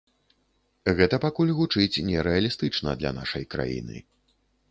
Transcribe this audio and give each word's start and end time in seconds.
Гэта 0.99 1.19
пакуль 1.25 1.51
гучыць 1.59 2.03
не 2.09 2.25
рэалістычна 2.29 2.97
для 3.01 3.11
нашай 3.21 3.43
краіны. 3.55 3.97